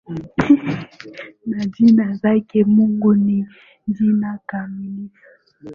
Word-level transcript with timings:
Na 1.49 1.63
njia 1.63 2.13
zake 2.13 2.63
mungu 2.65 3.15
ni 3.15 3.47
njia 3.87 4.39
kamilifu. 4.45 5.21